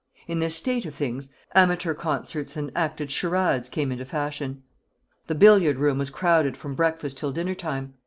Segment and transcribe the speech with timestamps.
[0.27, 4.63] In this state of things, amateur concerts and acted charades came into fashion.
[5.27, 7.93] The billiard room was crowded from breakfast till dinner time.